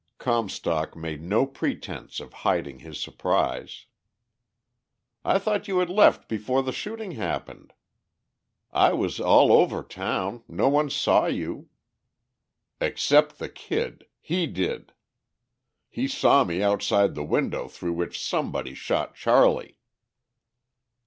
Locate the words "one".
10.69-10.89